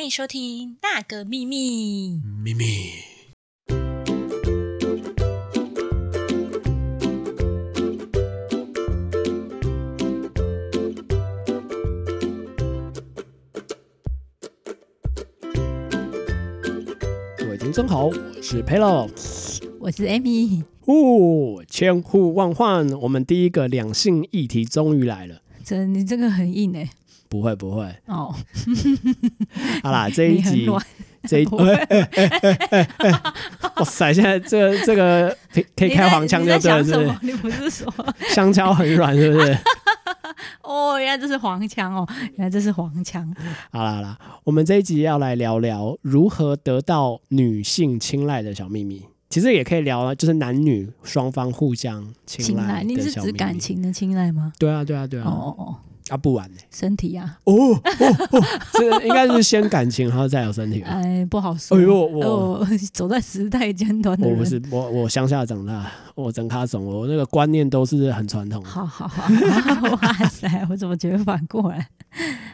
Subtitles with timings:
[0.00, 2.12] 欢迎收听《那个秘密》。
[2.42, 2.64] 秘密。
[17.36, 19.06] 各位听众好，我是 Pelo。
[19.78, 25.42] 我是 Amy，哦，千呼万唤，我们第一个两性议题终于来了。
[25.62, 26.88] 真你这个很硬哎、
[27.28, 28.34] 不会不会，哦，
[29.82, 30.68] 好啦，这一集
[31.28, 32.88] 这一，哎
[33.76, 35.36] 哇塞，现在这个这个
[35.76, 37.18] 可以开黄腔你就对了，是不是？
[37.22, 37.92] 你不是说
[38.32, 39.58] 香蕉很软，是不是？
[40.62, 43.30] 哦，原来这是黄腔哦，原来这是黄腔。
[43.70, 49.04] 好啦好啦，我们这一集要来聊聊如何得到女性青睐的小秘密。
[49.28, 53.30] 其实也可以聊，就是男女双方互相青睐青睐，你是指。
[53.32, 54.52] 感情的青睐吗？
[54.58, 55.24] 对啊，对啊，对啊。
[55.26, 55.76] 哦哦哦，
[56.10, 56.58] 啊，不玩呢？
[56.70, 57.80] 身体啊，哦哦
[58.32, 60.88] 哦， 这应该是先感情，然后再有身体吧。
[60.90, 61.78] 哎，不好说。
[61.78, 68.68] 哎呦，我哦， 走在时代尖端我不是我我乡下长大，我整卡总，我那个观念都是很传统的。
[68.68, 69.22] 好好好，
[69.96, 71.88] 哇塞，我怎么觉得反过来？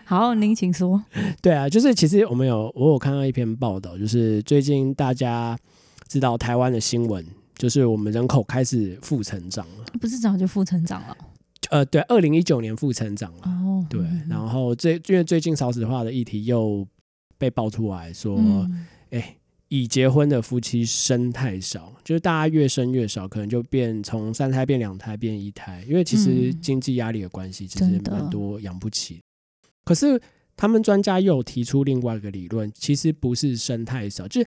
[0.05, 1.03] 好，您请说。
[1.41, 5.59] 对啊，就是其实我们有我有看到一篇报道，就是最近大家
[6.07, 7.25] 知道台湾的新闻，
[7.57, 9.85] 就是我们人口开始负成长了。
[10.01, 11.17] 不是早就负成长了？
[11.71, 13.43] 呃，对，二零一九年负成长了。
[13.45, 16.87] 哦，对嗯，然后最因为最近少子化的议题又
[17.39, 18.39] 被爆出来说，
[19.11, 19.35] 哎、嗯
[19.69, 29.21] 已结婚的夫妻生太少，就是大家越生越少，可能就变从三胎变两胎变一胎，因为其实嗯经济压力的关系，其实蛮多养不起。
[29.85, 30.21] 可是
[30.57, 34.47] 他们专家又提出另外一个理论，其实不是生太少，就是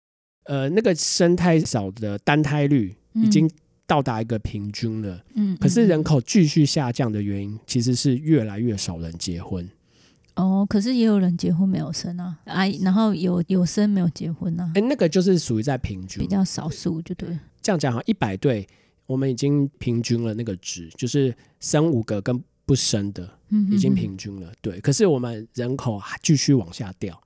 [0.45, 3.47] 呃那个生太少的单胎率已经
[3.85, 9.69] 到达一个平均了，嗯，可是嗯人口继续下降的原因，其实是越来越少人结婚。
[10.35, 14.71] 哦，可是也有人结婚没有生啊，啊，然后有有生没有结婚啊。
[14.73, 16.23] 哎、，那个就是属于在平均。
[16.23, 17.37] 比，较少数，就对。
[17.61, 18.67] 这样讲哈，一百对，
[19.05, 24.51] 我们已经平均了那个值，就是生五个跟不生的嗯已经平均了。
[24.59, 27.22] 对，可是我们人口还继续往下掉，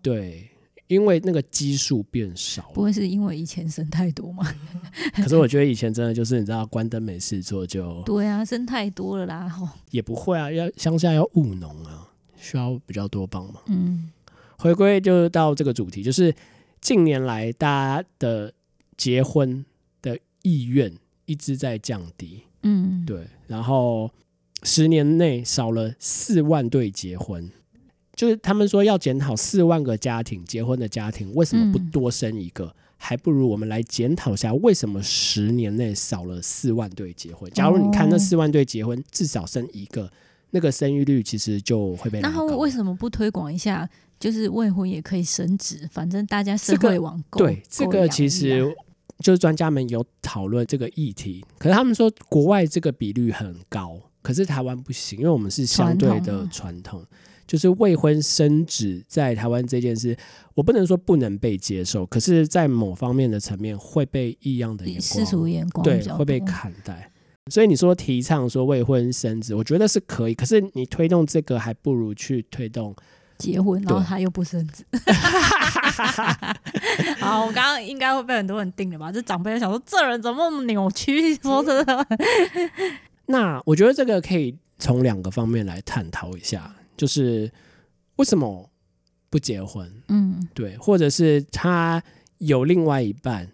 [0.00, 0.48] 对，
[0.86, 2.70] 因为那个基数变少。
[2.74, 4.44] 不会是因为以前生太多吗？
[5.16, 9.48] 可是我觉得以前真的就是你知道，关灯没事做就对啊，生太多了啦。
[9.48, 13.62] 吼，也不会啊，要乡下要务农啊，需要比较多帮忙。
[13.66, 14.10] 嗯，
[14.58, 16.34] 回归就到这个主题，就是
[16.80, 18.52] 近年来大家的
[18.96, 19.64] 结婚
[20.02, 20.92] 的意愿
[21.24, 24.10] 一直在降低，嗯，对，然后
[24.62, 27.50] 十年内少了四万对结婚，
[28.24, 37.50] 就是他们说要检讨四万个家庭结婚的家庭为什么不嗯多生一个，还不如我们来检讨一下为什么十年内少了四万对结婚。
[37.52, 40.10] 假如你看那哦四万对结婚至少生一个，
[40.50, 42.34] 那个生育率其实就会被拉那。
[42.34, 43.88] 他为什么不推广一下？
[44.18, 48.74] 就是未婚也可以生子，反正大家社会网购对，这个其实
[49.18, 57.06] 就是专家们有讨论这个议题，可是他们说国外这个比率很高，可是台湾不行，因为我们是相对的传统啊传统，
[57.46, 60.16] 就是未婚生子在台湾这件事，
[60.54, 67.10] 我不能说不能被接受，可是在某方面的层面会被异样的眼世俗光，眼光对会被看待。
[67.50, 72.96] 所以你说提倡说未婚生子，我觉得是可以，可是你推动这个，还不如去推动
[73.36, 74.82] 结婚，然后他又不生子。
[77.20, 79.12] 好，我刚刚应该会被很多人定了吧？
[79.12, 81.34] 这长辈想说，这人怎么那么扭曲？
[81.36, 82.06] 说真的，
[83.26, 87.50] 那我觉得这个可以从两个方面来探讨一下，就是
[88.16, 88.70] 为什么
[89.30, 92.02] 不结婚，嗯对，或者是他
[92.38, 93.50] 有另外一半，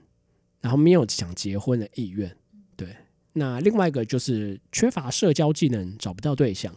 [0.61, 2.37] 然后没有想结婚的意愿，
[2.77, 2.89] 对。
[3.33, 6.75] 那另外一个就是缺乏社交技能，找不到对象。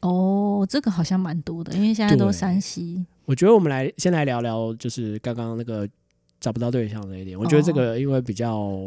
[0.00, 5.88] 哦，这个好像蛮多的，因为现在都对山西，我觉得我们来先来聊聊，就是刚刚那个
[6.40, 7.38] 找不到对象这一点。
[7.38, 8.84] 我觉得这个因为比较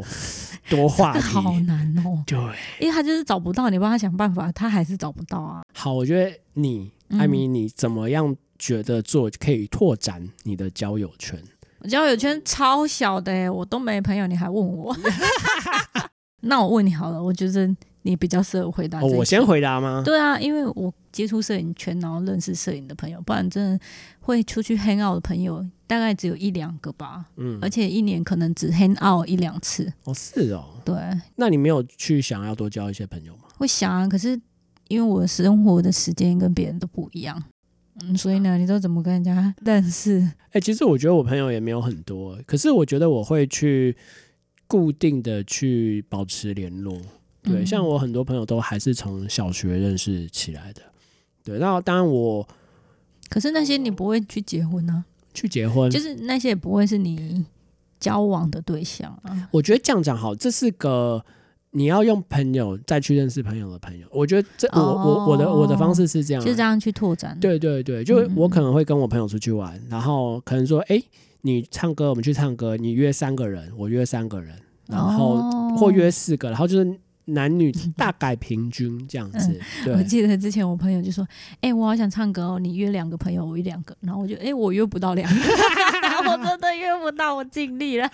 [0.68, 2.38] 多话题，这 个好难哦，对。
[2.80, 5.62] 因为他就是找不到，你帮他想办法，他还是找不到啊。
[5.72, 11.40] 好，我觉得你嗯艾米，你怎么样觉得做可以拓展你的交友圈？
[11.80, 14.96] 我交友圈超小的哎，我都没朋友，你还问我？
[16.42, 17.68] 那我问你好了，我觉得
[18.02, 19.44] 你比较适合回答、哦，我先。
[19.44, 20.02] 回答吗？
[20.04, 23.84] 对啊，因为我接触摄影圈，然后认识摄影的朋友，不然真的
[24.20, 29.92] 会出去 hang out 的朋友大概只有一两个吧，嗯而，且一年可能只 hang out 一两次。
[30.04, 30.80] 哦，是哦。
[30.84, 30.94] 对，
[31.36, 33.42] 那你没有去想要多交一些朋友吗？
[33.56, 34.40] 会想啊，可是
[34.88, 37.42] 因为我生活的时间跟别人都不一样，
[38.02, 40.30] 嗯，所以呢，你都怎么跟人家 认识？
[40.52, 43.96] 哎、其实我觉得我朋友也没有很多，可是我觉得我会去
[44.66, 46.98] 固定的去保持联络。
[47.42, 50.82] 对，嗯像我很多朋友都还是从小学认识起来的。
[51.44, 52.46] 对，那当然我
[53.28, 57.46] 可是那些你不会去结婚啊，去结婚，就是那些也不会是你
[58.00, 59.48] 交往的对象啊。
[59.52, 61.24] 我觉得这样讲好，这是个
[61.76, 64.06] 你要用朋友再去认识朋友的朋友。
[64.10, 67.36] 我觉得这我我我的我的方式是这样啊，就这样去拓展。
[67.38, 70.98] 对对对，就我可能会跟我朋友出去玩，然后可能说，哎，
[71.42, 74.56] 你唱歌，我们去唱歌，你约三个人，我约三个人，
[74.88, 79.60] 然后哦或约四个，然后就是男女大概平均这样子。
[79.86, 81.26] 我，记得之前我朋友就说
[81.60, 85.40] ：“哎、我好想唱歌哦，你约两个朋友，我约两个。”然后我就：“哎、我约不到两个，
[86.30, 88.08] 我真的约不到，我尽力了。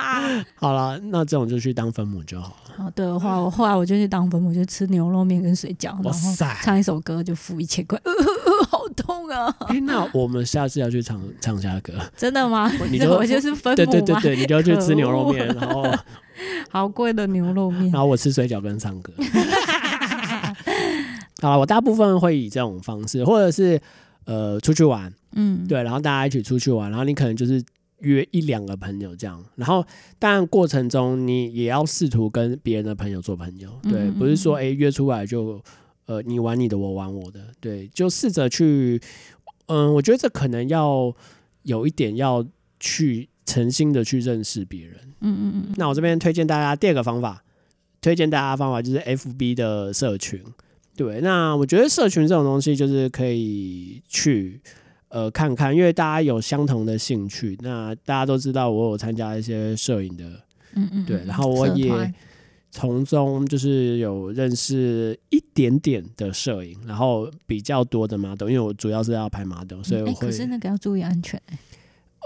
[0.56, 6.58] 好了，那这种就去当分母就好了。”好，对，后来我后来我就去当分母，就吃牛肉面跟水饺，然后哇塞！
[6.62, 8.18] 唱一首歌就付一千块，呃呃
[8.58, 9.54] 呃，好痛啊！
[9.68, 11.92] 哎，那我们下次要去唱唱下歌。
[12.16, 12.70] 真的吗？
[12.90, 13.90] 你就 我就是分母吗？
[13.92, 15.84] 对对对，你就去吃牛肉面，然后
[16.74, 18.02] 好贵的牛肉面然。
[18.02, 19.12] 后我吃水饺跟唱歌。
[21.40, 23.80] 好了，我大部分会以这种方式，或者是
[24.24, 27.62] 呃出去玩，嗯，对，然后大家一起出去玩，然后你可能就是
[28.00, 29.86] 约一两个朋友这样，然后
[30.18, 35.62] 当然过程中你也要试图跟别人的朋友做朋友，对，嗯嗯不是说嗯诶约出来就
[36.06, 39.00] 呃你玩你的，我玩我的，对，就试着去，
[39.66, 41.14] 嗯，我觉得这可能要
[41.62, 42.44] 有一点要
[42.80, 44.96] 去诚心的去认识别人。
[45.20, 47.42] 嗯嗯嗯那我这边推荐大家第二个方法，
[48.00, 50.40] 推荐大家的方法就是 FB 的社群。
[50.96, 54.60] 对，那我觉得社群这种东西就是可以去
[55.08, 57.58] 呃看看，因为大家有相同的兴趣。
[57.62, 60.24] 那大家都知道我有参加一些摄影的，
[60.74, 62.14] 嗯嗯，对，然后我也
[62.70, 71.58] 从中就是有认识一点点的摄影，然后比较多的 model，因为我主要是要拍 model，所以哎、我会可是那个要注意安全、欸。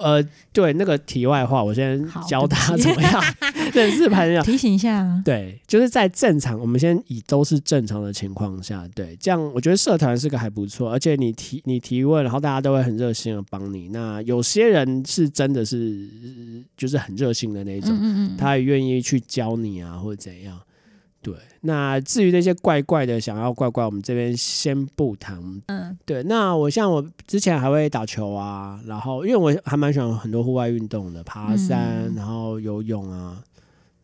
[0.00, 0.23] 呃
[0.53, 3.23] 对那个题外话，我先教对不起大家怎么样
[3.75, 4.43] 认识朋友。
[4.43, 5.23] 提醒一下啊。
[5.25, 13.89] 对，就是在正常，我们先以都是正常的情况下，对，这样我觉得社团是个还不错，而且你提你提问，然后大家都会很热心的帮你。
[13.89, 16.09] 那有些人是真的是
[16.77, 20.59] 就是很热心的那种，嗯嗯嗯，他也愿意去教你啊，或者怎样。
[21.20, 25.37] 对，那至于那些怪怪的想要怪怪，我们这边先不谈。
[25.67, 25.99] 嗯。
[26.06, 32.15] 对，那我像我之前还会打球啊，然后因为我还蛮喜欢很多户外运动的，爬山，嗯。
[32.15, 33.43] 然后游泳啊，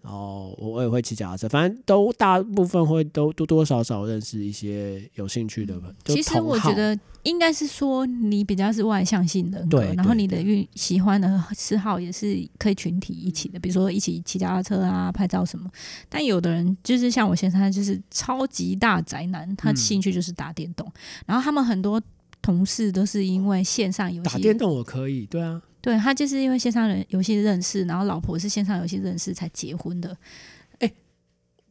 [0.04, 5.94] 然后我我也会骑脚踏车，反正都大部分会都多多少少认识一些有兴趣的朋友。
[6.04, 15.70] 其实我觉得应该是说你比较是外向性人格，对对然后你的运喜欢的嗜好也是可以群体一起的，比如说一起骑脚踏车啊、拍照什么。
[16.08, 20.86] 但有的人就是像我先生，他就是超级大宅男，他嗯兴趣就是打电动，
[21.24, 22.00] 然后他们很多。
[22.42, 30.16] 同事都是因为线上游戏，打电动我可以，对啊，对他就是因为线上人游戏认识，然后老婆是线上游戏认识才结婚的。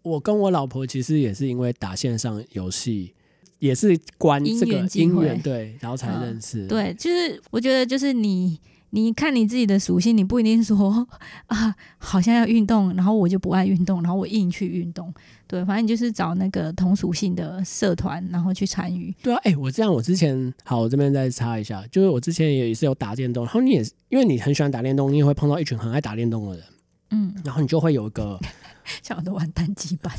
[0.04, 3.14] 我跟我老婆其实也是因为打线上游戏，
[3.60, 6.68] 也是关因这个缘姻缘对，然后才嗯认识。
[6.68, 11.08] 对，就是我觉得就是你，你看你自己的属性，你不一定说
[11.48, 15.14] 啊，好像要运动，然后我就不爱运动，然后我硬去运动。
[15.54, 19.16] 对，反正你就是找那个同属性的社团，然后去参与。
[19.22, 26.66] 对啊，哎、我这样，我之前好，我这边再插一下，就是我之前也是有打电动，然后你也是因为你很喜欢打电动，你也会碰到一群很爱打电动的人，
[27.12, 28.40] 嗯，然后你就会有一个，
[29.04, 30.12] 像我都玩单机版，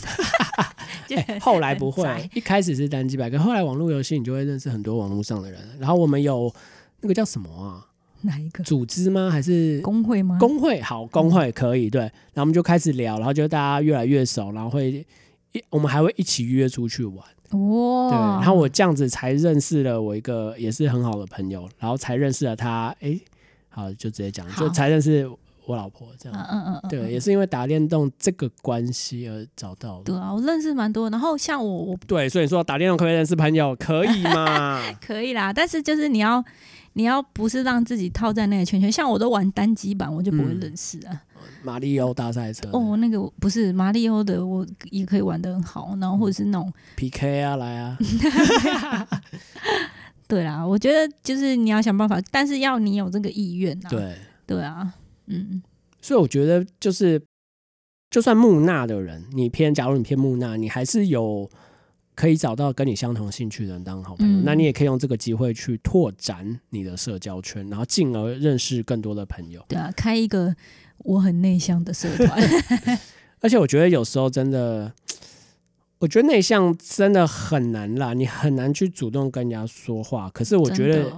[1.08, 6.54] 就哎、后来不会，一开始是单机版，可后来网络游戏你就会认识很多网络上的人，然后我们有
[7.00, 7.84] 那个叫什么啊，
[8.20, 9.28] 哪一个组织吗？
[9.30, 10.38] 还是工会吗？
[10.38, 10.80] 工会？
[10.80, 15.04] 好，工会可以对，然后我们就开始聊，然后就大家越来越熟，然后会
[15.54, 17.16] 一我们还会一起约出去玩。
[17.16, 22.94] 哇，对，然后我这样子才认识了我一个也是很好的朋友，然后才认识了他。
[23.00, 23.18] 哎，
[23.70, 25.26] 好，就直接讲，就才认识
[25.66, 26.46] 我老婆这嗯样。
[26.50, 30.04] 嗯嗯嗯，对，嗯也是因为打电动这个关系而找到的。
[30.04, 31.08] 对啊，我认识蛮多。
[31.08, 33.74] 然后像我，我对，所以说打电动可不可以认识朋友？
[33.76, 34.82] 可以嘛？
[35.00, 36.44] 可以啦，但是就是你要。
[36.96, 41.22] 你要不是让自己套在那个圈圈，像我都玩单机版，我就不会嗯认识啊。
[41.62, 47.98] 马里奥大赛车哦，那个不是马里奥的，我也可以玩的很好，然后或者是那种，PK 啊，来啊！
[50.26, 53.90] 对啦，我觉得就是你要想办法，但是要你有这个意愿啊。
[53.90, 54.94] 对，对啊，
[55.26, 55.62] 嗯，
[56.00, 57.20] 所以我觉得就是，
[58.10, 61.48] 就算木讷的人，你偏，假如你偏木讷，你还是有
[62.14, 64.40] 可以找到跟你相同兴趣的人当好朋友。
[64.40, 69.62] 嗯那你也可以用这个机会去拓展你的社交圈，然后进而认识更多的朋友。
[69.68, 70.54] 对啊，开一个
[70.98, 72.38] 我很内向的社团，
[73.40, 74.92] 而且我觉得有时候真的，
[75.98, 80.30] 我觉得内向真的很难啦，你很难去主动跟人家说话。
[80.30, 81.12] 可是我觉得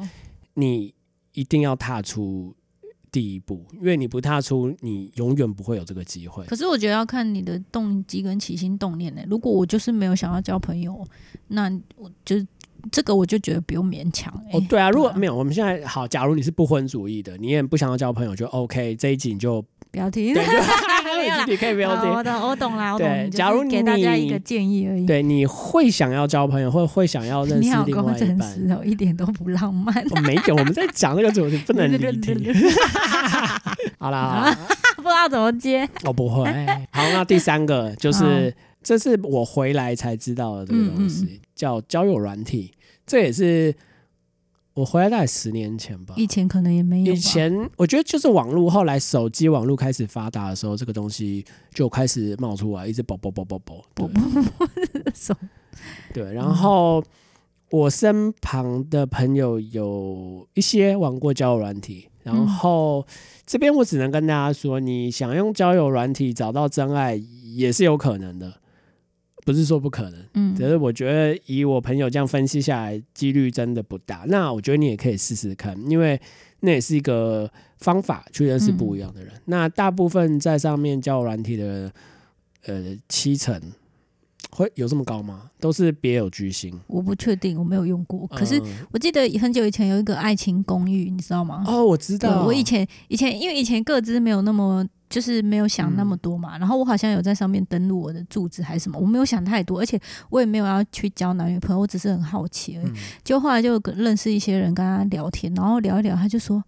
[0.54, 0.94] 你
[1.32, 2.54] 一定要踏出
[3.12, 6.44] 第一步，因为你不踏出，你永远不会有这个机会。
[6.46, 9.22] 可是我觉得要看你的动机跟起心动念呢。
[9.28, 11.06] 如果我就是没有想要交朋友，
[11.48, 12.36] 那我就
[12.90, 14.58] 这个我就觉得不用勉强、欸。
[14.58, 20.34] 哦，对啊，如果没有，我们现在好，假如你是不婚主义的，你也不想要交朋友，就 OK，这一集你就不要听，
[21.46, 22.12] 你 可以不要好听。
[22.12, 23.06] 我懂，我懂啦，我懂。
[23.08, 25.06] 对假如给大家一个建议而已。
[25.06, 28.48] 对，你会想要交朋友，或会想要认 你好识另外一半。
[28.52, 29.94] 实哦，一点都不浪漫。
[30.10, 32.52] 我没有，我们在讲这个主题，不能 离题。
[33.98, 34.54] 好啦，
[34.96, 35.88] 不知道怎么接。
[36.04, 36.44] 我不会。
[36.90, 38.54] 好，那第三个就是，
[38.86, 42.72] 这是我回来才知道的这个东西，嗯叫交友软体。
[43.04, 43.74] 这也是
[44.74, 46.14] 我回来大概十年前吧。
[46.16, 47.12] 以前可能也没有。
[47.12, 53.82] 以前我觉得就是网络，后来手机网络开始发达的时候，这个东西就开始冒出来，一直啵啵啵啵啵。
[53.92, 54.08] 啵
[54.92, 55.34] 对手
[56.14, 57.02] 对，然后
[57.70, 63.04] 我身旁的朋友有一些玩过交友软体，然嗯后
[63.44, 68.60] 这边我只能跟大家说，你想用交友软体找到真爱也是有可能的，
[69.46, 70.20] 不是说不可能。
[70.34, 74.24] 嗯只是我觉得以我朋友这样分析下来，几率真的不大。
[74.26, 76.20] 那我觉得你也可以试试看，因为
[76.60, 77.48] 那也是一个
[77.78, 79.32] 方法去认识不一样的人。
[79.44, 81.92] 那大部分在上面交友软体的，
[82.64, 83.60] 呃，七成
[84.50, 85.50] 会有这么高吗？
[85.60, 86.76] 都是别有居心。
[86.88, 88.26] 我不确定，我没有用过。
[88.26, 91.62] 可是嗯我记得很久以前有一个爱情公寓，你知道吗？
[91.68, 94.84] 哦，我知，道，我以前以前因为以前各自没有那么。
[95.08, 102.86] 就是没有想那么多嘛，然后我好像有在上面登录我的住址还是什么，我没有想太多，而且我也没有要去交男女朋友，我只是很好奇而已。
[102.86, 106.62] 嗯就后来就跟认识一些人，跟他聊天，然后聊一聊，他就说：“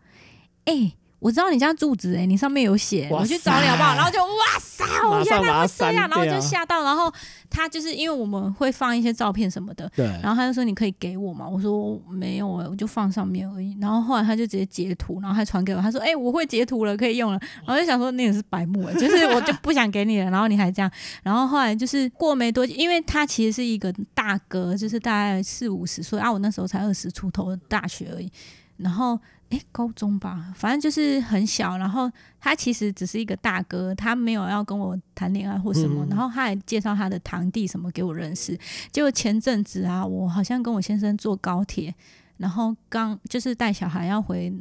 [0.66, 7.12] 哎、我知道你家住址，哎，你上面有写，我去找你好不好？”然后就哇塞，我原来会这样，然后就吓到，然后
[7.50, 13.76] 他就是因为我们会放一些照片什么的，对，然后他就说你可以给我嘛，我说没有哎、我就放上面而已。
[13.80, 17.40] 然后后来他就直接截图，然后还传给我，他说哎、我会截图了，可以用了。
[17.66, 20.88] 然后就想说你也是白目哎、 就是我就不想给你了，然后你还这样。
[21.25, 28.30] 然后后来就是过没多久，因为他其实是一个大哥，就是大概四五十岁啊，我那时候才二十出头，大学而已。
[28.76, 29.18] 然后
[29.50, 31.78] 诶，高中吧，反正就是很小。
[31.78, 36.04] 然后他其实只是一个大哥，他没有要跟我谈恋爱或什么。
[36.04, 38.58] 嗯然后他还介绍他的堂弟什么给我认识。
[38.92, 41.94] 结果前阵子啊，我好像跟我先生坐高铁，
[42.36, 44.52] 然后刚就是带小孩要回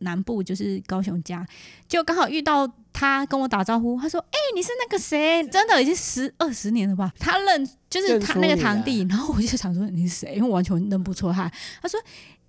[0.00, 1.46] 南部，就是高雄家，
[1.88, 5.42] 就刚好遇到他跟我打招呼，他说：“哎、你是那个谁？
[5.48, 11.50] 真的已经十二十年了吧？”他认就是他那个堂弟，然后我就想说你是谁，因为我完全认不出他。
[11.80, 11.98] 他说。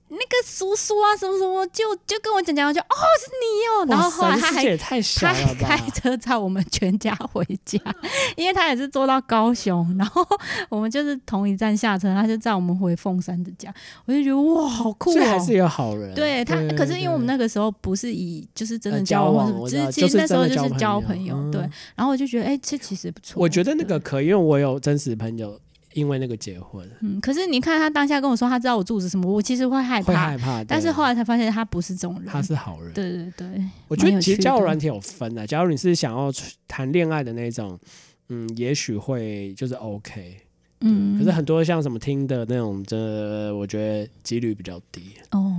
[0.07, 5.89] 那个叔叔啊，什么什么，就就跟我讲讲，我就哦是你哦，然后后来他还他还开？
[5.89, 7.79] 车载我们全家回家，
[8.37, 10.25] 因为他也是坐到高雄，然后
[10.69, 13.73] 我们就是同一站下车，他就载我们回凤山的家，
[14.05, 15.13] 我就觉得哇，好酷哦！
[15.15, 16.13] 这还是有好人。
[16.13, 19.51] 对他，对可是因为我们那个时候不是以就是真的呃交往，
[19.91, 21.61] 就是那时候就是交朋友对。
[21.95, 23.41] 然后我就觉得，哎，这其实不错。
[23.41, 25.59] 我觉得那个可以，因为我有真实朋友
[25.95, 30.63] 因为那个结婚，嗯，可是你看他当下跟我说他知道我住址什么，我其实会害会怕，害怕。
[30.65, 32.25] 但是对后来才发现他不是这种人。
[32.25, 32.93] 他是好人。
[32.93, 33.47] 对对对，
[33.87, 36.29] 我觉得其实交友软体有分的，假如你是想要
[36.67, 37.79] 谈恋爱的那种，
[38.27, 40.41] 嗯，也许会就是 OK。
[40.81, 45.13] 嗯，可是很多像什么听的那种，这我觉得几率比较低。
[45.31, 45.53] 哦，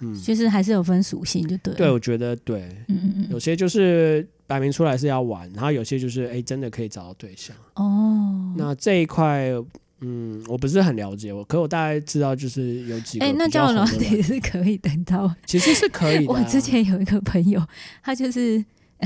[0.00, 1.78] 嗯，就是还是有分属性，就对了。
[1.78, 7.56] 对，我觉得对，嗯嗯嗯，有些就是摆明出来是要玩，然后有些就是哎、真的可以找到对象。
[7.74, 9.50] 哦，那这一块，
[10.00, 15.34] 嗯，我不是很了解，我可我大概知道就是有几个哎、那交友软红的软体是可以等到。
[15.46, 17.60] 其实是可以的啊、 我之前有一个朋友，
[18.02, 18.64] 他就是，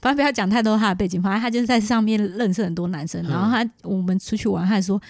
[0.00, 5.00] 反正不要讲太多他的背景，反正他就是在上面认识很多男生，嗯然后他我们出去玩，他还说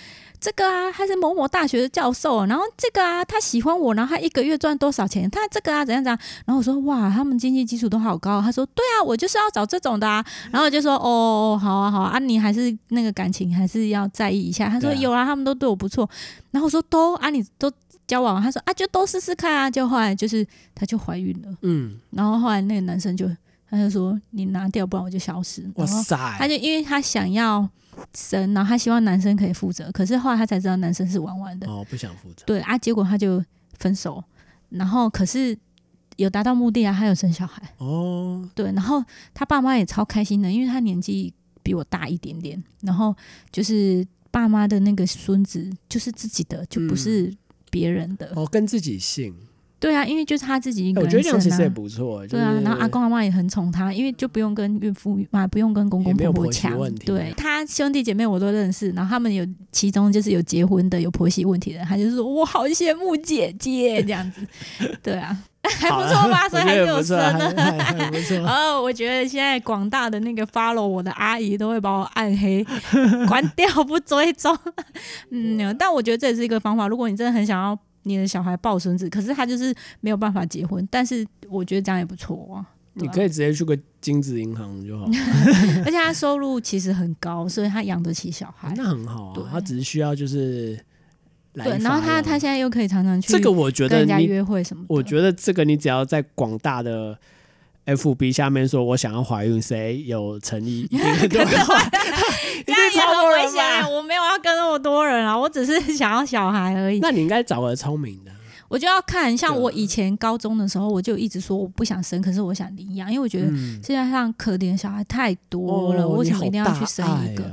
[0.47, 16.09] 这个啊，他是某某大学的教授，然后这个啊，他喜欢我，然后他一个月赚多少钱，他这个啊怎样怎样，然后我说哇，他们经济基础都好高，他说对啊，我就是要找这种的啊，然后我就说哦，好啊好啊，啊你还是那个感情还是要在意一下，他说啊有啊，他们都对我不错，
[16.53, 17.69] 然后我说都啊你都
[18.07, 21.53] 交往，他说啊就都试试看啊，就后来就是她就怀孕了。
[21.63, 23.29] 嗯，然后后来那个男生就
[23.69, 25.69] 他就说你拿掉，不然我就消失。
[25.75, 27.69] 哇塞，他就因为他想要
[28.15, 33.43] 生，然后他希望男生可以负责，可是后来他才知道男生是玩玩的，哦，不想负责，对啊，结果他就
[33.79, 34.23] 分手，
[34.71, 35.57] 然后可是
[36.17, 39.03] 有达到目的啊，他有生小孩，哦，对，然后
[39.35, 43.15] 他爸妈也超开心的，因为他年纪比我大一点点，然后
[43.51, 47.33] 就是爸妈的那个孙子就是自己的，就不是
[47.71, 49.35] 别人的，哦，跟自己姓，
[49.79, 51.69] 对啊，因为就是他自己一个人哎我觉得这样其实也。
[51.69, 52.27] 不错。
[52.27, 56.95] 对啊，就是然后阿公阿妈也很宠他，因为就不用跟孕妇啊，不用跟公公婆媳婆婆抢问。
[56.95, 64.41] 题对他兄弟姐妹我都认识，然后他们有其中就是有结婚的，有婆媳问题的，他就说我好羡慕姐姐这样子。
[65.03, 66.49] 对啊， 还不错吧？
[66.49, 67.63] 所以还是有生的，的。
[67.63, 68.39] 还还不错。
[68.49, 72.65] 哦，我觉得现在广大的那个 follow 我的阿姨都会把我暗黑，
[73.29, 74.57] 关掉不追踪。
[75.31, 76.89] 嗯，但我觉得这也是一个方法。
[76.89, 82.65] 如果你真的很想要你的小孩抱孙子，可是他就是没有办法结婚，但是我觉得这样也不错啊。
[82.99, 85.05] 你可以直接去个精子银行就好，
[85.85, 88.73] 而且他收入其实很高，所以他养得起小孩。
[88.77, 89.51] 那很好啊。
[89.53, 90.79] 他只是需要就是
[91.55, 94.87] 来对，然后他他现在又可以常常去这个，我觉得跟人家你，约会什么的。
[94.89, 97.19] 我觉得这个你只要在广大的
[97.87, 101.81] FB 下面说我想要怀孕，谁有诚意， 一定很多人怀，
[102.59, 103.93] 一定这样也超多很危人险。
[103.93, 106.99] 我没有要跟那么多人啊，我只是想要小孩而已。
[106.99, 108.31] 那你应该找个聪明的，
[108.69, 117.45] 我就要看，像我以前高中的时候，我就一直说我不想生，可是我想领养，因为我觉得嗯，世界上可怜小孩太多了，哦我为你好大什么一定要去生一个？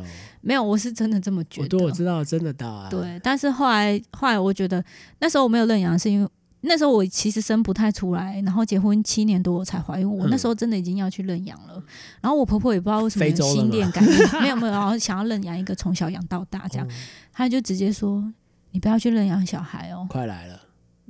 [0.41, 1.77] 没有，我是真的这么觉我得。
[1.77, 2.89] 对我知道，真的大爱。
[2.89, 4.83] 对，但是后来后来我觉得
[5.19, 6.29] 那时候我没有认养，是因为
[6.65, 11.81] 那时候我其实生不太出来，然后结婚七年多我才怀孕，我嗯那时候真的已经要去认养了。
[12.21, 16.91] 然后我婆婆也不知道为什么心电感应， 没有没有，然后想要认养一个从小养到大这样，哦
[17.33, 18.23] 她就直接说
[18.71, 20.05] 你不要去认养小孩哦。
[20.09, 20.59] 快来了，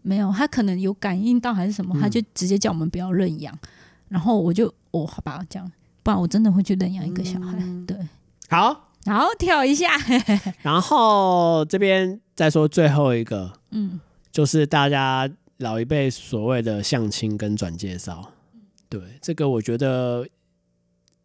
[0.01, 3.57] 没有，她可能有感应到还是什么，嗯他就直接叫我们不要认养。
[4.09, 5.71] 然后我就哦，好吧，这样，
[6.03, 7.55] 不然我真的会去认养一个小孩。
[7.59, 7.97] 嗯 对，
[8.49, 8.89] 好。
[9.05, 9.89] 然后跳一下，
[10.63, 13.99] 然后这边再说最后一个，嗯，
[14.31, 18.31] 就是大家老一辈所谓的相亲跟转介绍，
[18.89, 20.27] 对这个我觉得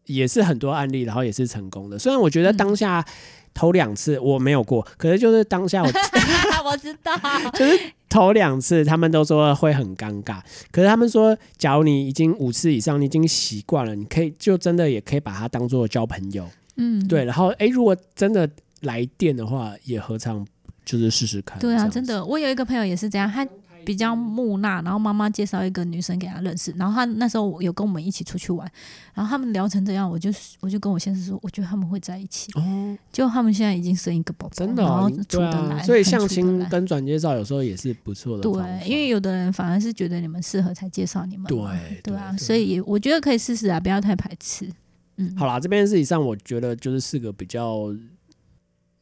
[0.06, 1.98] 也是很多案例，然后也是成功的。
[1.98, 3.04] 虽然我觉得当下
[3.52, 5.88] 头两次我没有过，可是就是当下我
[6.70, 7.12] 我知道，
[7.54, 17.24] 就是头两次他们都说会很尴尬，可是他们说，假如你已经五次以上，你已经习惯了，你可以就真的也可以把它当做交朋友，嗯，对。
[17.24, 18.48] 然后诶，如果真的
[18.82, 20.46] 来电的话，也何尝
[20.84, 21.58] 就是试试看？
[21.58, 23.46] 对啊，真的，我有一个朋友也是这样，他
[23.84, 28.70] 比较木讷，然后妈妈介绍一个女生给他认识，然后他那时候有跟我们一起出去玩，
[29.14, 30.30] 然后他们聊成这样，我就
[30.60, 32.98] 我就跟我先生说，我觉得他们会在一起，哦。
[33.12, 38.42] 结果他们现在已经生一个宝宝，真的、然后处得来，啊，所以相亲跟转介绍有时候也是不错的。
[38.42, 41.58] 对，因为有的人反而是觉得你们适合才介绍你们，对
[42.02, 44.68] 对啊，对所以我觉得可以试试啊，不要太排斥。
[45.16, 47.92] 嗯，好啦，这边是以上我觉得就是四个比较，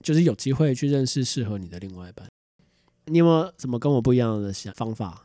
[0.03, 2.27] 就是有机会去认识适合你的另外一半。
[3.07, 5.23] 你有没有什么跟我不一样的想方法？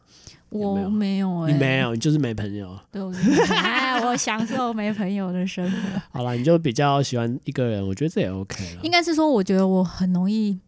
[0.49, 2.77] 我没有哎、你没有，你就是没朋友。
[2.91, 3.09] 对，我
[3.55, 6.01] 哎，我享受没朋友的生活。
[6.11, 8.81] 好了，你就比较喜欢一个人，我觉得这也 OK 了。
[8.83, 10.59] 应该是说，我觉得我很容易，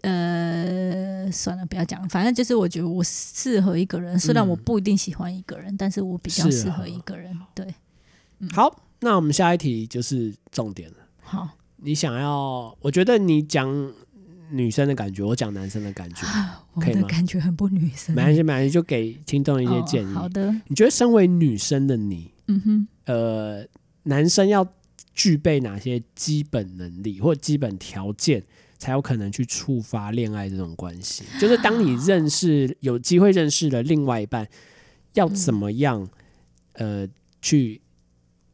[0.00, 7.38] 呃，算了，不要讲，反正就是我觉得我适合一个人，虽然嗯我不一定喜欢一个人，但是我比较适合适合一个人。
[7.54, 7.74] 对，
[8.54, 10.96] 好，那我们下一题就是重点了。
[11.20, 13.92] 好，你想要，我觉得你讲
[14.50, 16.26] 女生的感觉，我讲男生的感觉，
[16.74, 18.14] 我的可以吗感觉很不女生。
[18.14, 20.14] 没关系，没关系，就给听众一些哦建议。
[20.14, 22.88] 好的，你觉得身为女生的你，嗯哼。
[23.06, 23.66] 呃，
[24.04, 24.66] 男生要
[25.14, 28.42] 具备哪些基本能力或基本条件，
[28.78, 31.24] 才有可能去触发恋爱这种关系？
[31.40, 34.46] 就是当你认识有机会认识了另外一半，
[35.14, 36.08] 要怎么样、
[36.74, 37.08] 呃
[37.40, 37.80] 去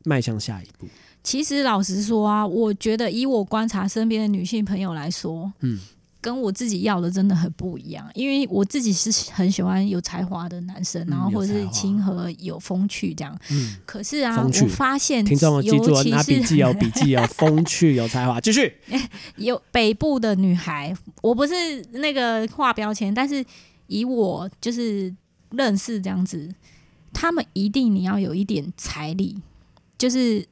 [0.04, 0.86] 迈向下一步？
[1.24, 5.80] 其实老实说啊，我觉得以我观察身边的女性朋友来说，嗯，
[6.20, 8.06] 跟我自己要的真的很不一样。
[8.14, 13.34] 因为我自己是很喜欢有才华的男生，嗯然后或者是亲和有风趣这样。
[13.50, 18.74] 嗯，可是啊，我发现听众记住哦尤其拿笔是记哦， 笔记哦，风趣有才华，继续。
[19.36, 21.54] 有北部的女孩，我不是
[21.92, 23.42] 那个画标签，但是
[23.86, 25.10] 以我就是
[25.52, 26.54] 认识这样子，
[27.14, 29.40] 他们一定你要有一点财力，
[29.96, 30.46] 就是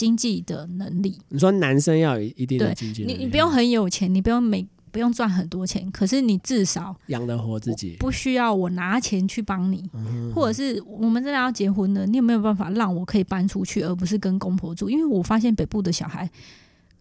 [0.00, 1.18] 经济的能力。
[1.28, 14.88] 你说男生要有一定的经济能力，你你不用很有钱，你不用每不用赚很多钱，可是你至少养得活自己，不需要我拿钱去帮你，嗯或者是我们真的要结婚了，你有没有办法让我可以搬出去，而不是跟公婆住？
[14.88, 16.30] 因为我发现北部的小孩。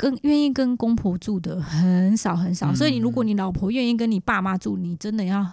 [0.01, 5.45] 跟愿意跟公婆住的很少很少，嗯所以如果你老婆愿意跟你爸妈住，你真的要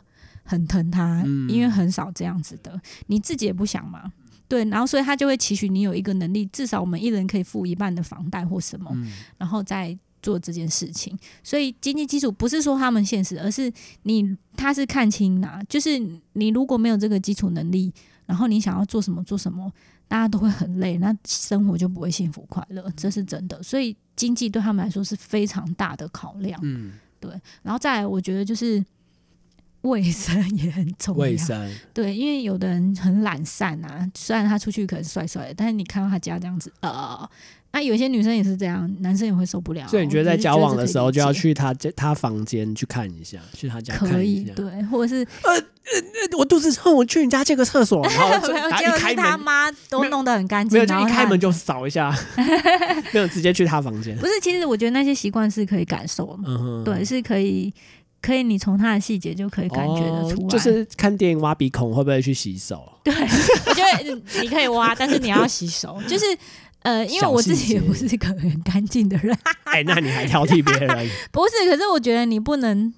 [0.44, 4.12] 很疼她，嗯因为很少这样子的，你自己也不想嘛，
[4.48, 11.18] 对，然后所以他就会期许你有一个能力，至少我们一人可以付一半的房贷或什么，嗯然后再做这件事情。
[11.42, 15.98] 所以经济基础不是说他们现实，而是你他是看清呐、就是
[16.32, 17.92] 你如果没有这个基础能力，
[18.26, 19.72] 然后你想要做什么做什么，
[20.09, 23.62] 大家都会很累，那生活就不会幸福快乐，这是真的。
[23.62, 26.59] 所以经济对他们来说是非常大的考量。
[26.62, 26.92] 嗯
[27.64, 28.85] 然后再来，我觉得就是
[29.87, 31.20] 卫生也很重要。
[31.20, 37.29] 卫生，对，因为有的人很懒散啊，虽然他出去可能帅帅的，但是你看到他家这样子，呃，
[37.72, 39.87] 那有些女生也是这样，男生也会受不了。
[39.88, 44.22] 所以你觉得在交往的时候就要去他家他房间去看一下，去他家可。
[44.22, 52.12] 以对，或者是 呃呃我肚子痛，我去你家借个厕所， 然后一开门他妈都弄得很干净，没有，就一开门就扫一下，
[53.12, 54.16] 没有直接去他房间。
[54.16, 54.33] 不是。
[54.42, 57.72] 其实我觉得那些习惯是可以感受的，嗯，对，是可以，
[58.26, 60.46] 可以你从他的细节就可以感觉得出来。
[60.46, 62.82] 哦就是看电影挖鼻孔会不会去洗手？
[63.04, 63.14] 对，
[63.66, 66.24] 我觉得嗯你可以挖，但是你要洗手，就是。
[66.82, 71.68] 呃，因为我自己也不是一个很干净的人， 哎，那你还挑剔别人， 不是。
[71.68, 72.94] 可是我觉得你不能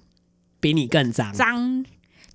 [0.59, 1.33] 比你更脏。
[1.33, 1.83] 脏，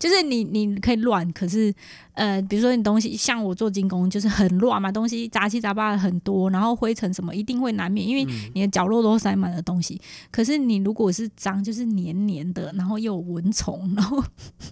[0.04, 1.72] 就是你你可以乱，可是
[2.12, 9.98] 呃，比如说你东西像我做精工，就是很乱嘛，东西杂七杂八的很多，然后灰尘什么一定会难免，因为嗯你的角落都塞满了东西。
[10.30, 14.22] 可是你如果是脏，就是黏黏的，然后又有蚊虫，然后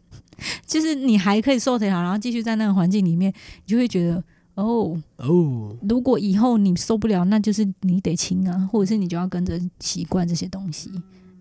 [0.66, 3.32] 就是你还可以受得了，然后继续在那个环境里面，
[3.64, 4.22] 你就会觉得
[4.56, 10.92] 哦，哦，如果以后你受不了，那就是你得清啊，或者是你就要跟着习惯这些东西。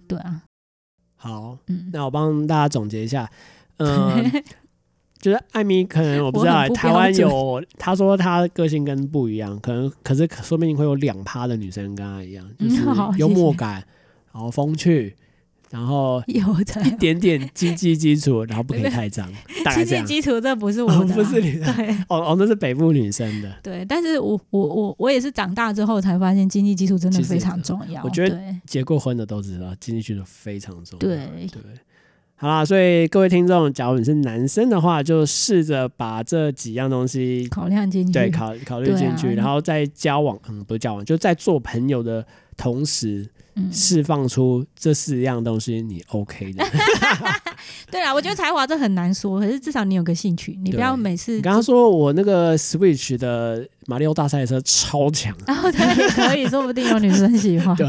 [0.08, 0.44] 对啊，
[1.18, 3.30] 好，嗯，那我帮大家总结一下，
[3.86, 4.44] 嗯、
[5.20, 12.82] 就是艾米可能我不知道、台湾有他说他个性跟不一样，可能可是说不定会有两趴的女生跟他一样，就是
[13.18, 13.84] 幽默感，
[14.34, 15.16] 然后风趣，
[15.70, 16.42] 然后有
[16.86, 19.32] 一点点经济基础，然后不可以太脏，
[19.76, 20.02] 经济。
[20.04, 23.56] 基础这不是我哦的啊、不是你的对哦哦，那是北部女生的。
[23.64, 28.04] 对，但是我我我我也是长大之后才发现经济基础真的非常重要。
[28.04, 31.00] 我觉得结过婚的都知道，经济基础非常重要。
[31.00, 31.18] 对
[31.52, 31.62] 对，
[32.42, 42.26] 好啦，所以各位听众，假如你是男生的话，就试着把这几样东西考量进去，对考考虑进去，然后在交往，嗯，不是交往，就在做朋友的
[42.58, 46.66] 同时，嗯，释放出这四样东西，你 OK 的。
[47.92, 57.74] 对啊，我觉得才华这很难说，可是至少你有个兴趣，你不要每次你刚刚说我那个 Switch 的马里奥大赛车超强，然 后对，可以，说不定有女生喜欢。
[57.78, 57.88] 对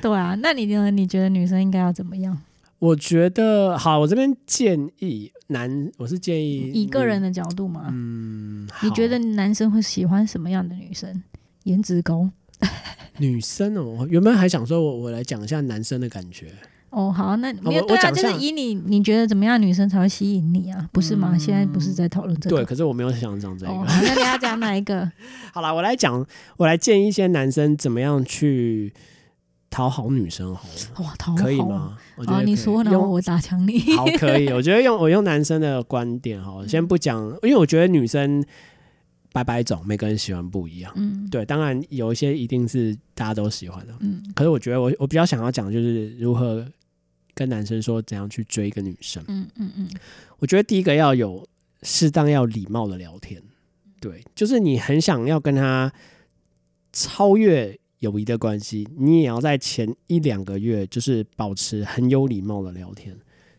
[0.00, 0.90] 对啊，那你呢？
[0.90, 2.34] 你觉得女生应该要怎么样？
[2.80, 11.22] 我觉得好，我这边建议男，我是建议以个人的角度嘛，嗯，你觉得男生会喜欢什么样的女生？
[11.64, 12.28] 颜值高
[13.18, 16.46] 女生哦，我原本还想说我我来讲一下男生的感觉，
[16.88, 20.88] 哦，好，那我没有对啊，就是以你你觉得怎么样女生才会吸引你啊？
[20.90, 21.32] 不是吗？
[21.34, 22.56] 嗯现在不是在讨论这个？
[22.56, 23.72] 对，可是我没有想讲这个。
[23.72, 25.12] 哦，那你要讲哪一个？
[25.52, 28.94] 好了，我来讲，我来建议一些男生怎么样去
[29.70, 31.58] 讨好女生好了，哇，讨好可以？
[31.58, 31.96] 吗？
[32.16, 33.78] 我觉得好，你说，然后用我打枪你。
[33.96, 34.48] 好，可以。
[34.52, 38.44] 我觉得用我用男生的观点哈，先不讲，因为我觉得女生
[39.32, 40.92] 百百种，每个人喜欢不一样。
[40.96, 46.66] 嗯对，当然有一些一定是大家都喜欢的，嗯可是我觉得我我比较想要讲就是如何
[47.32, 49.22] 跟男生说怎样去追一个女生。
[49.28, 49.88] 嗯嗯嗯，
[50.40, 51.46] 我觉得第一个要有
[51.84, 53.40] 适当要礼貌的聊天，
[54.00, 55.92] 对，就是你很想要跟他
[56.92, 63.16] 超越友谊的关系，你也要在前一两个月就是保持很有礼貌的聊天。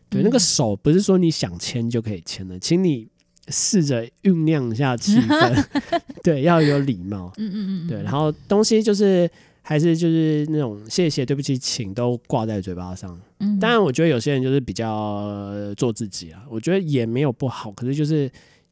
[0.08, 3.08] 对，嗯那个手不是说你想牵就可以牵的，请你
[3.48, 5.64] 试着酝酿一下气氛，
[6.22, 7.32] 对，要有礼貌。
[7.38, 9.28] 嗯嗯嗯，对，然后东西就是
[9.62, 13.18] 还是就是那种谢谢、对不起、请都挂在嘴巴上。
[13.38, 18.30] 嗯，当然，我觉得有些人就是比较呃做自己啊，我觉得也没有不好，可是就是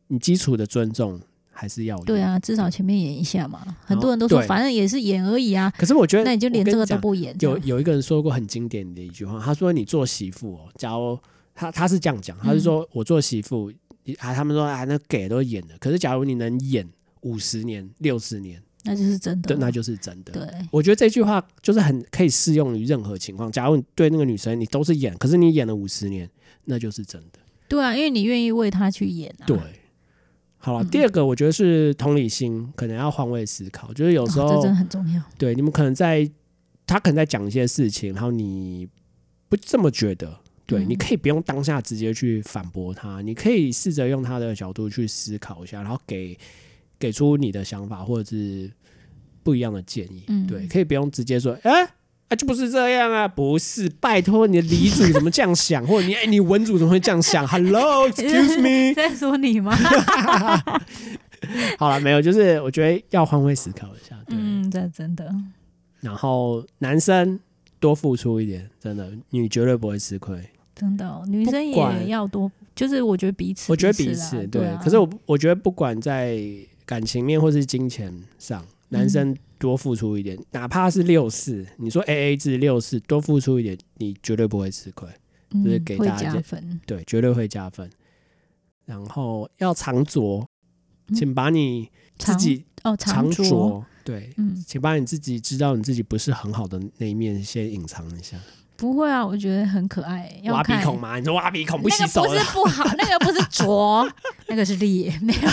[0.08, 1.20] 你基础的尊重
[1.60, 2.04] 还是要演。
[2.06, 2.22] 对。
[2.22, 3.62] 啊，至少前面演一下嘛。
[3.84, 11.18] 很多人都说，反正也是演而已啊，可是我觉得，那你就连这个都不演，有有一个人说过很经典的一句话，他说：“你做媳妇哦，假如
[11.54, 13.70] 他他是这样讲，他是嗯说我做媳妇
[14.18, 16.88] 啊，他们说啊，那给都演的，可是假如你能演
[17.20, 19.54] 五十年、六十年，那就是真的。
[19.56, 23.50] 那就是真的。”对，我觉得这句话就是很可以适用于任何情况。
[23.52, 26.28] 假如你对那个女生你都是演，可是你演了五十年，
[26.64, 27.38] 那就是真的。
[27.68, 29.46] 对啊，因为你愿意为她去演啊。
[29.46, 29.56] 对，
[30.62, 33.92] 好了，嗯第二个我觉得是同理心，可能要换位思考。
[33.92, 35.22] 就是有哦，时候、这真的很重要。
[35.36, 36.30] 对你们可能在
[36.86, 38.86] 他可能在讲一些事情，然后你
[39.48, 40.38] 不这么觉得。
[40.66, 46.38] 对，嗯你可以不用当下直接去反驳他，你可以试着用他的角度去思考一下，然后给
[46.98, 48.70] 给出你的想法或者是
[49.42, 50.24] 不一样的建议。
[50.28, 51.90] 嗯对，可以不用直接说，哎、
[52.30, 59.76] 啊，就不是这样啊，不是，拜托你的李主怎么这样想，或者你哎、你文主怎么会这样想？Hello，excuse me， 在说你吗？
[61.76, 65.28] 好了，没有，就是我觉得要换位思考一下，对，嗯，这真的。
[66.00, 67.38] 然后男生
[67.80, 70.38] 多付出一点，真的，你绝对不会吃亏。
[70.74, 76.38] 真的哦、女生也要多，就是我觉得彼此，我觉得彼此对啊，可是我我觉得不管在
[76.86, 85.08] 感情面或是金钱上，男生多付出一点，哪怕是六四，你说 A A 制六四，多付出一点，你绝对不会吃亏。
[85.64, 86.80] 就是给大家加分。
[86.86, 87.90] 对，绝对会加分。
[88.84, 90.48] 然后要藏拙，
[91.08, 98.36] 嗯请把你自长己哦，藏着，拙，对，嗯，请把你自己知道你自己不是很好的那一面先隐藏一下。
[98.76, 100.40] 不会啊，我觉得很可爱。
[100.42, 101.18] 要挖鼻孔吗？
[101.18, 102.44] 你说挖鼻孔不洗那个不是？
[102.52, 104.08] 不好， 那个不是拙，
[104.46, 105.12] 那个是裂。
[105.20, 105.50] 没有，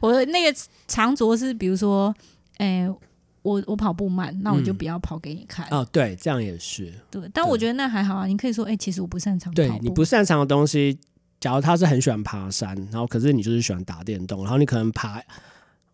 [0.00, 2.12] 我那个长拙是比如说，
[2.58, 2.88] 哎、
[3.42, 5.66] 我我跑步慢，那我就嗯不要跑给你看。
[5.70, 6.92] 哦，对，这样也是。
[7.10, 8.26] 对，但我觉得那还好啊。
[8.26, 9.68] 你可以说，哎、其实我不擅长跑步。
[9.68, 10.98] 对你不擅长的东西，
[11.40, 15.20] 假如他是很喜欢爬山，然后可是你就是喜欢打电动，然后你可能爬，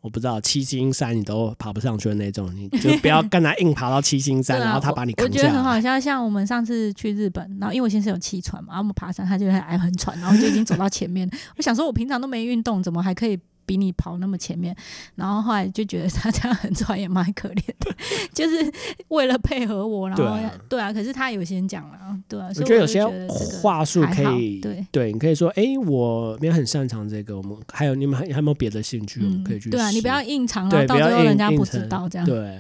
[0.01, 5.81] 我不知道七星山你都爬不上去的那种，你就不要跟他硬爬到七星 山，啊然后他把你我，我扛下觉得很好。
[5.81, 5.99] 笑。
[5.99, 11.29] 像我们上次去日本，然后因为我先生有气喘嘛，然后我们爬山，他就很爱很喘，然后就已经走到前面。
[11.59, 13.39] 我想说，我平常都没运动，怎么还可以
[13.71, 14.75] 比你跑那么前面？
[15.15, 17.95] 然后后来就觉得他这样很喘也蛮可怜的，
[18.35, 18.73] 就是
[19.07, 20.25] 为了配合我，然后
[20.69, 32.27] 对啊啊可是他有先讲了，对啊，我觉得有些话术可以，对你可以说，哎，我没有很擅长这个，我们还有你们还还有没有别的兴趣，我们可以去对啊，你不要硬藏，然对，后到最后人家不知道这样。
[32.27, 32.59] 对，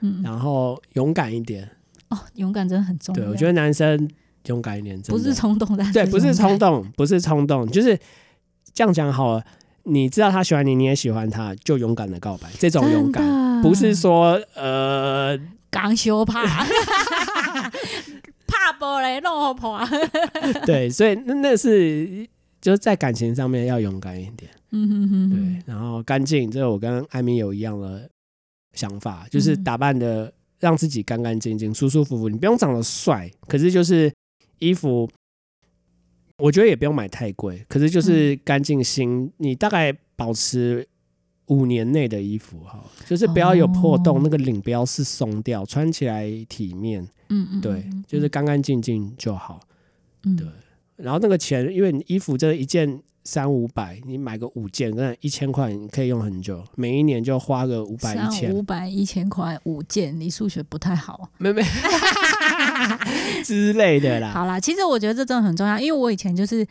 [0.00, 1.66] 嗯，然后勇敢一点。
[2.10, 3.22] 哦，勇敢真的很重要。
[3.22, 4.06] 对，我觉得男生
[4.44, 6.58] 勇敢一点，真不是冲动，但对，不是冲。
[6.58, 7.98] 动，不是冲动，就是
[8.74, 9.44] 这样讲好了。
[9.88, 12.48] 你知道他喜欢你，你也喜欢他，就勇敢的告白。
[12.58, 15.38] 这种勇敢，不是说呃，
[15.70, 16.42] 刚 修怕，
[18.46, 19.80] 怕玻璃弄破。
[20.66, 22.26] 对，所以那那是
[22.60, 28.08] 就是在感情上面要勇敢一点，嗯哼哼对，，然后干净，这个我跟艾米有一样的
[28.74, 32.28] 想法，就是嗯打扮的让自己干干净净、舒舒服服。
[32.28, 34.12] 你不用长得帅，可是就是
[34.58, 35.08] 衣服，
[36.38, 40.86] 我觉得也不用买太贵，可是就是干净新，你大概保持。
[41.48, 49.60] 五年内的衣服哈，就是不要有破洞，哦那个领不要是松掉，穿起来体面，嗯嗯，对嗯，就是干干净净就好。
[50.24, 50.44] 嗯对
[50.96, 61.30] 然后那个钱，因为你衣服这一件三五百，你买个五件，那一千块你可以用很久，每一年就花个五百一千五，百一千块五件，你数学不太好。
[61.38, 61.62] 没没
[63.44, 64.32] 之类的啦。
[64.32, 66.66] 好啦，其实我觉得这真的很重要，因为我以前就是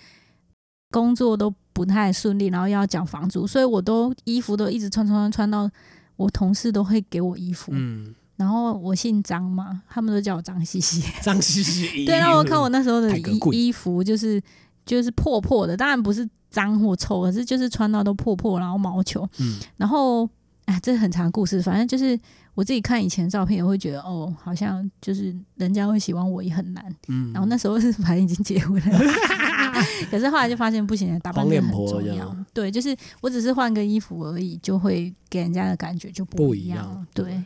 [0.92, 5.70] 工作都不太顺利，然后要缴房租，所以我都衣服都一直穿穿穿穿到
[6.16, 11.04] 我同事都会给我衣服，嗯，然后我姓张嘛，他们都叫我张西西。
[11.22, 12.06] 张西西。
[12.06, 14.42] 对，然后我看我那时候的 衣衣服就是
[14.86, 20.30] 就是破破的，当然不是脏或臭，可是就是穿到都破破，然后毛球，嗯，然后
[20.66, 22.18] 哎，这很长故事，反正就是
[22.56, 26.84] 我自己看以前的照片，也会觉得哦，好像就是人家会喜欢我也很难。
[27.10, 29.00] 嗯然后那时候是反正已经结婚了，
[30.10, 32.36] 可是后来就发现不行，打扮很重要。
[32.54, 37.08] 对，就是我只是换个衣服而已，就会给人家的感觉就不一一样样。
[37.14, 37.44] 对，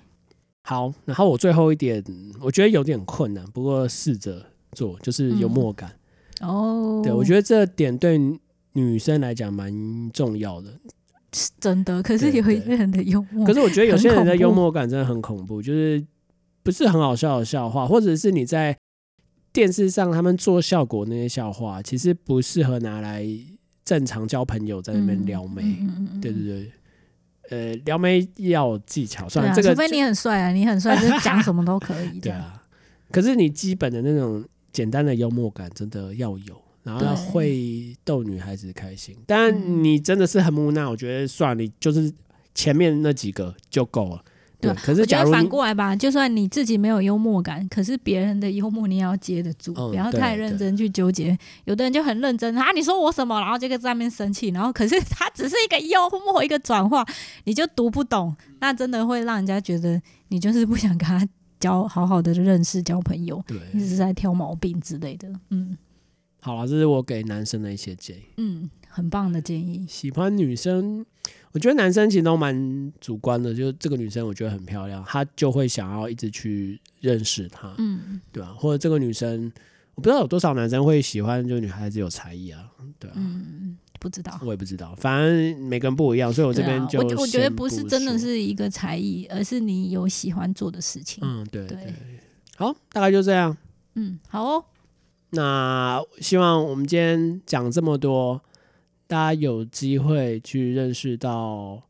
[0.61, 2.03] 好，然后我最后一点，
[2.39, 5.91] 我觉得有点困难，不过试着做，就是幽默感。
[6.41, 8.19] 哦，对我觉得这点对
[8.73, 9.73] 女生来讲蛮
[10.11, 10.79] 重要的。
[11.33, 12.01] 是真的。
[12.01, 16.03] 可是有一对个人的幽默，可是我觉得有些人的幽默感真的很恐怖，就是
[16.63, 18.77] 不是很好笑的笑话，或者是你在
[19.51, 23.25] 电视上他们做效果那些笑话，其实不适合拿来
[23.83, 25.63] 正常交朋友在那边撩妹。
[26.21, 26.71] 对对对，
[27.49, 32.19] 呃，撩妹要技巧，算这个除非你很帅啊，你很帅， 就是讲什么都可以。
[32.19, 32.61] 对，啊。
[33.11, 39.15] 可是你基本的那种简单的幽默感真的要有，然后会逗女孩子开心。
[39.27, 42.11] 当然，嗯你真的是很木讷，我觉得算了，你就是
[42.53, 44.23] 前面那几个就够了。
[44.61, 51.37] 对，对我觉得反可是假如你过来吧，就算你自己没有幽默感，可是别人的幽默你也要接得住，嗯不要太认真去纠结。
[51.63, 57.05] 有的人就很认真啊，你说我什么，然后这个在那边生气，然后可是他只是一个幽默，一个转化，
[57.45, 61.25] 你就读不懂，那真的会让人家觉得你就是不想跟他
[61.57, 65.29] 交好好的认识交朋友，对，一直在挑毛病之类的。
[65.51, 65.77] 嗯
[66.49, 68.23] 好了，这是我给男生的一些建议。
[68.37, 69.85] 嗯，很棒的建议。
[69.87, 71.05] 喜欢女生，
[71.51, 79.51] 我觉得男生其实都蛮主观的，就是这个女生我觉得很漂亮，他就会想要一直去认识她，嗯对啊、或者这个女生，
[79.93, 83.13] 我不知道有多少男生会喜欢，就是女孩子有才艺啊，对啊。
[83.15, 84.39] 嗯，不知道。
[84.41, 91.23] 我也不知道，反正每个人不一样，所以我这边就、啊、我我觉得不是真的，是一个才艺，而是你有喜欢做的事情。
[91.23, 91.93] 嗯，对对对，
[92.57, 93.55] 好，大概就这样。
[93.93, 94.65] 嗯，好哦。
[95.31, 98.41] 那希望我们今天讲这么多，
[99.07, 101.81] 大家有机会去认识到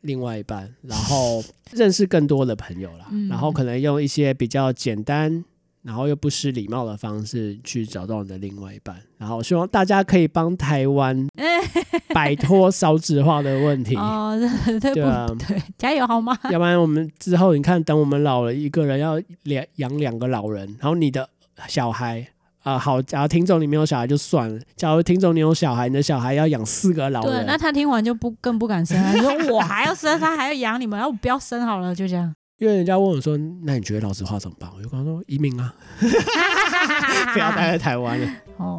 [0.00, 5.44] 另外一半，然后认识更多的朋友啦，嗯然后可能用一些比较简单。
[5.82, 11.28] 然后又不失礼貌的方式去找到你的另外一半，然后希望大家可以帮台湾
[12.12, 13.94] 摆脱少子化的问题。
[13.94, 15.62] 哦，对对对啊对？
[15.78, 16.36] 加油好吗？
[16.50, 21.28] 要不然我们之后你看，等我们老了，一个人要两养两个老人，然后你的
[21.68, 22.26] 小孩
[22.66, 32.34] 啊，好，假如听众你没有小孩就算了，假如听众你有小孩，你的小孩要养四个老人对，那他听完就不更不敢生了，他说 我还要生，他还要养你们，然后我不要生好了，就这样。
[32.58, 34.68] 因为人家问我说，那你觉得老实话怎么办？
[34.74, 35.72] 我就跟他说移民啊，
[37.32, 38.26] 不要待在台湾了。
[38.56, 38.75] 哦，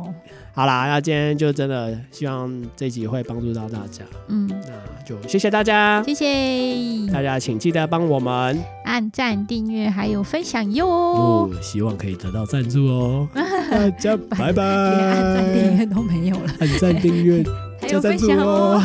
[0.57, 10.87] 好啦，那今天就真的希望这集会帮助到大家，嗯，那就谢谢大家，谢谢，大家请记得帮我们按赞、订阅还有分享哟。
[10.87, 13.29] 哦，希望可以得到赞助哦。
[13.69, 17.43] 大家 拜拜，连按赞、订阅都没有了，按赞订阅
[17.79, 18.83] 还有分享哦哦。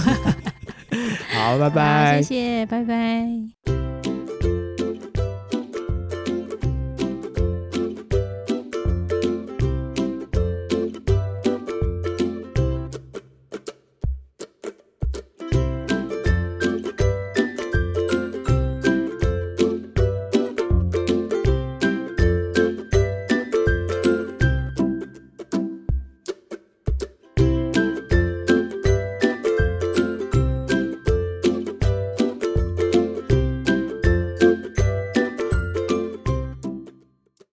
[1.32, 2.34] 好，拜拜谢。
[2.34, 3.81] 谢，拜拜。